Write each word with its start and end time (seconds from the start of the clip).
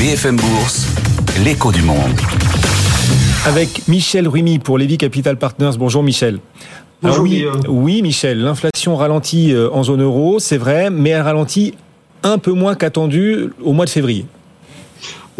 BFM 0.00 0.36
Bourse, 0.36 0.86
l'écho 1.44 1.70
du 1.70 1.82
monde. 1.82 2.18
Avec 3.44 3.86
Michel 3.86 4.26
Ruimi 4.28 4.58
pour 4.58 4.78
Lévis 4.78 4.96
Capital 4.96 5.36
Partners. 5.36 5.72
Bonjour 5.78 6.02
Michel. 6.02 6.38
Bonjour, 7.02 7.22
oui, 7.22 7.44
oui, 7.68 8.00
Michel, 8.00 8.40
l'inflation 8.40 8.96
ralentit 8.96 9.52
euh, 9.52 9.68
en 9.70 9.82
zone 9.82 10.00
euro, 10.00 10.38
c'est 10.38 10.56
vrai, 10.56 10.88
mais 10.88 11.10
elle 11.10 11.20
ralentit 11.20 11.74
un 12.22 12.38
peu 12.38 12.52
moins 12.52 12.76
qu'attendu 12.76 13.50
au 13.62 13.74
mois 13.74 13.84
de 13.84 13.90
février. 13.90 14.24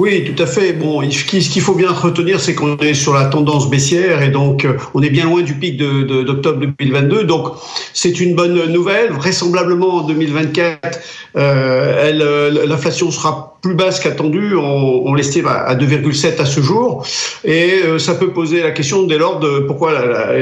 Oui, 0.00 0.24
tout 0.24 0.42
à 0.42 0.46
fait. 0.46 0.72
Bon, 0.72 1.02
ce 1.10 1.24
qu'il 1.24 1.60
faut 1.60 1.74
bien 1.74 1.90
retenir, 1.90 2.40
c'est 2.40 2.54
qu'on 2.54 2.74
est 2.78 2.94
sur 2.94 3.12
la 3.12 3.26
tendance 3.26 3.68
baissière 3.68 4.22
et 4.22 4.30
donc 4.30 4.64
euh, 4.64 4.78
on 4.94 5.02
est 5.02 5.10
bien 5.10 5.26
loin 5.26 5.42
du 5.42 5.52
pic 5.52 5.76
de- 5.76 6.04
de- 6.04 6.22
d'octobre 6.22 6.58
2022. 6.78 7.24
Donc 7.24 7.48
c'est 7.92 8.18
une 8.18 8.34
bonne 8.34 8.54
nouvelle. 8.72 9.12
Vraisemblablement 9.12 9.96
en 9.96 10.00
2024, 10.06 10.98
euh, 11.36 12.12
euh, 12.22 12.66
l'inflation 12.66 13.10
sera 13.10 13.58
plus 13.60 13.74
basse 13.74 14.00
qu'attendue. 14.00 14.54
On, 14.56 15.02
on 15.04 15.12
l'estime 15.12 15.46
à, 15.46 15.64
à 15.64 15.74
2,7 15.74 16.40
à 16.40 16.46
ce 16.46 16.62
jour. 16.62 17.04
Et 17.44 17.82
ça 17.98 18.14
peut 18.14 18.30
poser 18.32 18.62
la 18.62 18.70
question 18.70 19.02
dès 19.02 19.18
lors 19.18 19.38
de 19.38 19.60
pourquoi 19.66 19.92
la- 19.92 20.32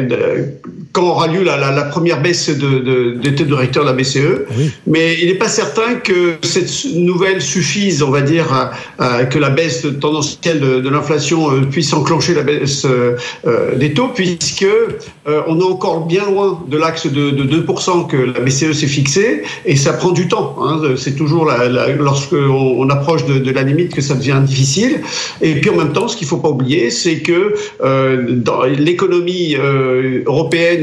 quand 0.98 1.07
aura 1.11 1.29
lieu 1.29 1.43
la, 1.45 1.57
la- 1.57 1.70
la 1.70 1.84
première 1.84 2.20
baisse 2.20 2.48
de, 2.51 2.79
de, 2.80 3.11
des 3.23 3.34
taux 3.34 3.45
directeurs 3.45 3.84
de 3.84 3.91
la 3.91 3.95
BCE. 3.95 4.47
Oui. 4.57 4.70
Mais 4.87 5.16
il 5.21 5.27
n'est 5.29 5.34
pas 5.38 5.48
certain 5.48 5.95
que 5.95 6.34
cette 6.43 6.71
nouvelle 6.97 7.41
suffise, 7.41 8.02
on 8.02 8.11
va 8.11 8.21
dire, 8.21 8.47
à- 8.52 8.71
à- 8.98 9.24
que 9.24 9.38
la 9.38 9.51
baisse 9.51 9.87
tendancielle 10.01 10.61
de, 10.61 10.80
de 10.80 10.88
l'inflation 10.88 11.52
euh, 11.52 11.61
puisse 11.71 11.93
enclencher 11.93 12.34
la 12.34 12.43
baisse 12.43 12.84
euh, 12.84 13.15
euh, 13.47 13.77
des 13.77 13.93
taux, 13.95 14.09
puisque 14.15 14.65
euh, 14.65 15.43
on 15.47 15.61
est 15.61 15.65
encore 15.65 16.07
bien 16.07 16.24
loin 16.27 16.61
de 16.69 16.77
l'axe 16.77 17.07
de, 17.07 17.30
de 17.30 17.45
2% 17.62 18.07
que 18.09 18.16
la 18.16 18.41
BCE 18.41 18.73
s'est 18.73 18.87
fixé, 18.87 19.43
et 19.66 19.77
ça 19.77 19.93
prend 19.93 20.10
du 20.10 20.27
temps. 20.29 20.57
hein. 20.62 20.80
C'est 20.96 21.15
toujours 21.16 21.45
la, 21.45 21.69
lorsque 22.09 22.33
on, 22.33 22.77
on 22.83 22.88
approche 22.91 23.24
de, 23.27 23.38
de 23.38 23.51
la 23.52 23.62
limite 23.62 23.95
que 23.95 24.01
ça 24.01 24.15
devient 24.15 24.41
difficile. 24.45 25.01
Et 25.43 25.55
puis 25.60 25.71
en 25.71 25.77
même 25.77 25.93
temps, 25.93 26.09
ce 26.09 26.16
qu'il 26.16 26.27
faut 26.27 26.38
pas 26.38 26.49
oublier, 26.49 26.91
c'est 26.91 27.19
que 27.21 27.55
euh, 27.85 28.24
dans 28.30 28.62
l'économie 28.65 29.55
euh, 29.57 30.23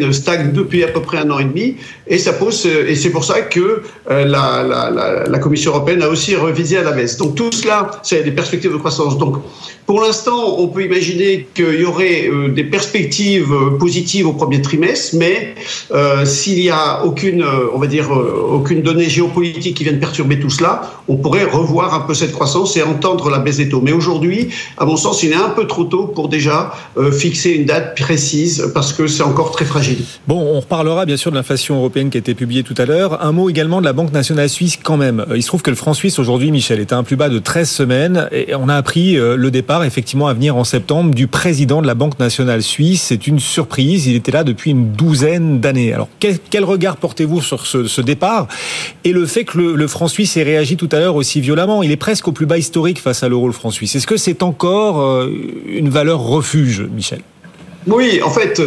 européenne 0.06 0.14
stagne 0.14 0.52
depuis 0.54 0.84
à 0.84 0.88
peu 0.88 1.02
près 1.02 1.18
un 1.18 1.30
an 1.32 1.40
et 1.40 1.46
demi, 1.46 1.76
et 2.08 2.18
ça 2.18 2.34
pose, 2.34 2.66
et 2.66 2.96
c'est 2.96 3.10
pour 3.10 3.24
ça 3.24 3.42
que 3.42 3.82
euh, 4.12 4.26
la, 4.26 5.40
Commission 5.40 5.72
européenne 5.72 6.02
a 6.02 6.10
aussi 6.10 6.36
revisé 6.36 6.78
à 6.78 6.84
la 6.84 6.92
baisse. 6.92 7.18
Donc 7.18 7.36
tout 7.36 7.52
cela, 7.52 7.92
c'est 8.02 8.24
des 8.24 8.32
perspectives 8.32 8.72
de 8.72 8.78
croissance. 8.78 9.18
Donc 9.18 9.38
pour 9.86 10.02
l'instant, 10.02 10.56
on 10.58 10.68
peut 10.68 10.84
imaginer 10.84 11.48
qu'il 11.54 11.82
y 11.82 11.86
aurait 11.86 12.28
euh, 12.28 12.50
des 12.50 12.64
perspectives 12.64 13.54
euh, 13.54 13.78
positives 13.78 14.28
au 14.28 14.34
premier 14.34 14.60
trimestre, 14.60 15.16
mais 15.16 15.54
euh, 15.92 16.26
s'il 16.26 16.60
y 16.60 16.72
a 16.72 17.06
aucune, 17.06 17.44
euh, 17.44 17.70
on 17.72 17.78
va 17.78 17.86
dire, 17.86 18.12
euh, 18.12 18.50
aucune 18.52 18.82
donnée 18.82 19.08
géopolitique 19.08 19.78
qui 19.78 19.84
vienne 19.84 20.00
perturber 20.00 20.40
tout 20.40 20.50
cela, 20.50 20.90
on 21.08 21.18
pourrait 21.18 21.44
revoir 21.44 21.94
un 21.94 22.00
peu 22.00 22.16
cette 22.16 22.32
croissance 22.32 22.76
et 22.78 22.82
entendre 22.82 23.30
la 23.30 23.38
baisse 23.38 23.58
des 23.58 23.70
taux. 23.70 23.82
Mais 23.82 23.92
aujourd'hui, 23.92 24.50
à 24.78 24.86
mon 24.86 24.98
sens, 24.98 25.22
il 25.22 25.32
est 25.32 25.36
un 25.36 25.50
peu 25.50 25.68
trop 25.68 25.84
tôt 25.84 26.08
pour 26.08 26.30
déjà 26.30 26.74
euh, 26.98 27.12
fixer 27.12 27.52
une 27.52 27.66
date 27.66 27.96
précise 27.96 28.72
parce 28.74 28.92
que 28.92 29.06
c'est 29.06 29.24
encore 29.24 29.52
très 29.52 29.66
fragile. 29.66 29.95
Bon, 30.28 30.40
on 30.40 30.60
reparlera 30.60 31.06
bien 31.06 31.18
sûr 31.18 31.32
de 31.32 31.36
l'inflation 31.36 31.76
européenne 31.76 32.10
qui 32.10 32.18
a 32.18 32.20
été 32.20 32.34
publiée 32.34 32.64
tout 32.64 32.76
à 32.78 32.86
l'heure. 32.86 33.24
Un 33.24 33.32
mot 33.32 33.50
également 33.50 33.80
de 33.80 33.86
la 33.86 33.94
Banque 33.94 34.14
nationale 34.14 34.50
suisse 34.50 34.78
quand 34.82 34.98
même. 34.98 35.26
Euh, 35.30 35.38
Il 35.38 35.44
se 35.44 35.48
trouve 35.48 35.62
que 35.62 35.70
le 35.70 35.76
franc 35.76 35.94
suisse 35.94 36.20
aujourd'hui, 36.20 36.52
Michel, 36.52 36.80
était 36.80 36.94
un 36.94 37.04
plus 37.04 37.16
bas 37.16 37.30
de 37.30 37.40
13 37.40 37.70
semaines 37.70 38.30
et 38.32 38.56
on 38.56 38.70
a 38.70 38.76
appris 38.76 39.18
euh, 39.18 39.36
le 39.36 39.52
départ 39.52 39.84
effectivement 39.84 40.28
à 40.28 40.34
venir 40.34 40.56
en 40.56 40.64
septembre 40.64 41.14
du 41.14 41.28
président 41.28 41.82
de 41.82 41.88
la 41.88 41.96
Banque 41.96 42.20
nationale 42.20 42.64
suisse. 42.64 43.04
C'est 43.04 43.28
une 43.28 43.40
surprise. 43.40 44.08
Il 44.08 44.16
était 44.16 44.32
là 44.32 44.44
depuis 44.44 44.72
une 44.72 44.92
douzaine 44.92 45.60
d'années. 45.60 45.94
Alors 45.94 46.10
quel, 46.20 46.64
regard 46.64 46.98
portez-vous 46.98 47.42
sur 47.42 47.66
ce, 47.66 47.86
ce 47.86 48.02
départ 48.02 48.48
et 49.04 49.12
le 49.12 49.26
fait 49.26 49.44
que 49.44 49.58
le, 49.58 49.76
le 49.76 49.88
franc 49.88 50.08
suisse 50.08 50.36
ait 50.38 50.44
réagi 50.44 50.78
tout 50.78 50.90
à 50.92 51.00
l'heure 51.00 51.16
aussi 51.16 51.42
violemment? 51.42 51.84
Il 51.84 51.92
est 51.92 51.98
presque 51.98 52.28
au 52.28 52.32
plus 52.32 52.46
bas 52.46 52.58
historique 52.58 53.00
face 53.00 53.24
à 53.24 53.30
l'euro, 53.30 53.48
le 53.48 53.54
franc 53.54 53.72
suisse. 53.72 53.96
Est-ce 53.96 54.08
que 54.08 54.18
c'est 54.18 54.44
encore 54.44 55.02
euh, 55.02 55.32
une 55.68 55.90
valeur 55.90 56.20
refuge, 56.20 56.82
Michel? 56.94 57.22
Oui, 57.88 58.22
en 58.24 58.30
fait, 58.30 58.62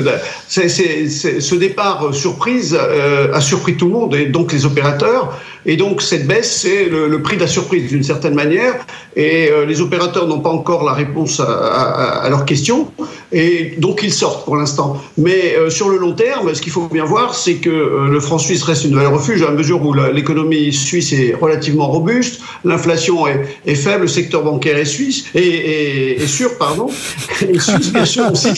c'est- 0.46 1.40
ce 1.40 1.54
départ 1.54 2.14
surprise 2.14 2.78
euh, 2.78 3.32
a 3.32 3.40
surpris 3.40 3.76
tout 3.76 3.86
le 3.86 3.92
monde, 3.92 4.14
et 4.14 4.26
donc 4.26 4.52
les 4.52 4.64
opérateurs. 4.64 5.38
Et 5.68 5.76
donc 5.76 6.00
cette 6.00 6.26
baisse, 6.26 6.60
c'est 6.62 6.86
le, 6.86 7.20
prix 7.20 7.36
de 7.36 7.42
la 7.42 7.46
surprise 7.46 7.88
d'une 7.90 8.02
certaine 8.02 8.34
manière. 8.34 8.74
Et 9.16 9.50
euh, 9.50 9.66
les 9.66 9.82
opérateurs 9.82 10.26
n'ont 10.26 10.40
pas 10.40 10.48
encore 10.48 10.82
la 10.82 10.94
réponse 10.94 11.40
à, 11.40 12.26
leurs 12.30 12.46
questions. 12.46 12.90
Et 13.32 13.74
donc 13.76 14.00
ils 14.02 14.12
sortent 14.12 14.46
pour 14.46 14.56
l'instant. 14.56 14.96
Mais 15.18 15.54
euh, 15.56 15.68
sur 15.68 15.90
le 15.90 15.98
long 15.98 16.12
terme, 16.12 16.54
ce 16.54 16.62
qu'il 16.62 16.72
faut 16.72 16.88
bien 16.88 17.04
voir, 17.04 17.34
c'est 17.34 17.56
que 17.56 17.68
euh, 17.68 18.08
le 18.08 18.18
franc 18.20 18.38
suisse 18.38 18.62
reste 18.62 18.84
une 18.84 18.94
valeur 18.94 19.12
refuge 19.12 19.42
à 19.42 19.50
mesure 19.50 19.84
où 19.84 19.92
l'économie 19.92 20.72
suisse 20.72 21.12
est 21.12 21.34
relativement 21.34 21.88
robuste, 21.88 22.40
l'inflation 22.64 23.26
est, 23.26 23.74
faible, 23.74 24.02
le 24.02 24.08
secteur 24.08 24.44
bancaire 24.44 24.78
est 24.78 24.86
suisse 24.86 25.26
et, 25.34 26.16
sûr, 26.26 26.56
pardon, 26.56 26.88
et 27.42 27.58
suisse 27.58 27.92
bien 27.92 28.06
sûr 28.06 28.32
aussi. 28.32 28.52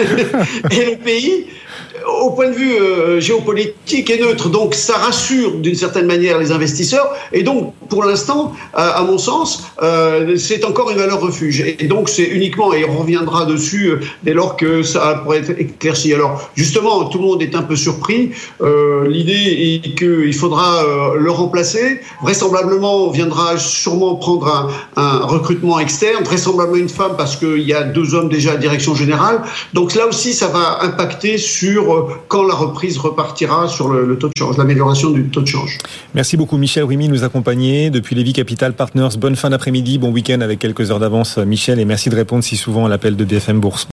et 0.70 0.90
le 0.90 0.96
pays, 0.96 1.46
au 2.22 2.30
point 2.30 2.48
de 2.48 2.54
vue 2.54 2.74
euh, 2.74 3.20
géopolitique, 3.20 4.10
est 4.10 4.20
neutre. 4.20 4.48
Donc 4.48 4.74
ça 4.74 4.94
rassure 4.94 5.56
d'une 5.56 5.74
certaine 5.74 6.06
manière 6.06 6.38
les 6.38 6.52
investisseurs. 6.52 7.14
Et 7.32 7.42
donc, 7.42 7.74
pour 7.88 8.04
l'instant, 8.04 8.52
à, 8.72 9.00
à 9.00 9.02
mon 9.02 9.18
sens, 9.18 9.64
euh, 9.82 10.36
c'est 10.36 10.64
encore 10.64 10.90
une 10.90 10.98
valeur 10.98 11.20
refuge. 11.20 11.60
Et 11.60 11.86
donc, 11.86 12.08
c'est 12.08 12.24
uniquement, 12.24 12.72
et 12.72 12.84
on 12.84 12.98
reviendra 12.98 13.44
dessus 13.44 13.88
euh, 13.88 14.00
dès 14.22 14.32
lors 14.32 14.56
que 14.56 14.82
ça 14.82 15.20
pourrait 15.22 15.38
être 15.38 15.50
éclairci. 15.58 16.14
Alors, 16.14 16.50
justement, 16.54 17.04
tout 17.04 17.18
le 17.18 17.24
monde 17.24 17.42
est 17.42 17.54
un 17.54 17.62
peu 17.62 17.76
surpris. 17.76 18.30
Euh, 18.60 19.08
L'idée 19.08 19.80
est 19.84 19.94
qu'il 19.96 20.34
faudra 20.34 20.84
euh, 20.84 21.14
le 21.16 21.30
remplacer. 21.30 22.00
Vraisemblablement, 22.22 23.06
on 23.08 23.10
viendra 23.10 23.58
sûrement 23.58 24.14
prendre 24.16 24.70
un, 24.96 25.02
un 25.02 25.26
recrutement 25.26 25.78
externe, 25.78 26.24
vraisemblablement 26.24 26.76
une 26.76 26.88
femme 26.88 27.12
parce 27.16 27.36
qu'il 27.36 27.60
y 27.60 27.74
a 27.74 27.82
deux 27.82 28.14
hommes 28.14 28.28
déjà 28.28 28.52
à 28.52 28.56
direction 28.56 28.94
générale. 28.94 29.42
Donc 29.74 29.89
là 29.94 30.06
aussi, 30.06 30.32
ça 30.32 30.48
va 30.48 30.82
impacter 30.82 31.38
sur 31.38 31.94
euh, 31.94 32.08
quand 32.28 32.42
la 32.42 32.54
reprise 32.54 32.98
repartira 32.98 33.68
sur 33.68 33.88
le, 33.88 34.18
taux 34.18 34.28
de 34.28 34.32
change, 34.38 34.56
l'amélioration 34.56 35.10
du 35.10 35.28
taux 35.28 35.40
de 35.40 35.46
change. 35.46 35.78
Merci 36.14 36.36
beaucoup 36.36 36.56
Michel 36.56 36.84
Ruimi 36.84 37.08
de 37.08 37.12
nous 37.12 37.24
accompagner 37.24 37.90
depuis 37.90 38.14
Lévis 38.16 38.32
Capital 38.32 38.72
Partners. 38.74 39.16
Bonne 39.18 39.36
fin 39.36 39.50
d'après-midi, 39.50 39.98
bon 39.98 40.10
week-end 40.10 40.40
avec 40.40 40.58
quelques 40.58 40.90
heures 40.90 41.00
d'avance 41.00 41.38
Michel 41.38 41.78
et 41.78 41.84
merci 41.84 42.10
de 42.10 42.16
répondre 42.16 42.44
si 42.44 42.56
souvent 42.56 42.86
à 42.86 42.88
l'appel 42.88 43.16
de 43.16 43.24
BFM 43.24 43.60
Bourse. 43.60 43.86